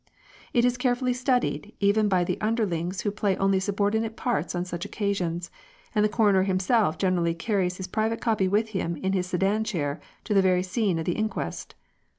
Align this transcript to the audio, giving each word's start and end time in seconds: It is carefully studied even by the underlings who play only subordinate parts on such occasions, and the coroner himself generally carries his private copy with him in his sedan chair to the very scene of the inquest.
It 0.51 0.65
is 0.65 0.77
carefully 0.79 1.13
studied 1.13 1.73
even 1.79 2.09
by 2.09 2.23
the 2.23 2.41
underlings 2.41 3.01
who 3.01 3.11
play 3.11 3.37
only 3.37 3.59
subordinate 3.59 4.15
parts 4.17 4.55
on 4.55 4.65
such 4.65 4.83
occasions, 4.83 5.51
and 5.93 6.03
the 6.03 6.09
coroner 6.09 6.41
himself 6.41 6.97
generally 6.97 7.35
carries 7.35 7.77
his 7.77 7.85
private 7.85 8.19
copy 8.19 8.47
with 8.47 8.69
him 8.69 8.95
in 8.97 9.13
his 9.13 9.27
sedan 9.27 9.63
chair 9.63 10.01
to 10.23 10.33
the 10.33 10.41
very 10.41 10.63
scene 10.63 10.97
of 10.97 11.05
the 11.05 11.11
inquest. 11.13 11.75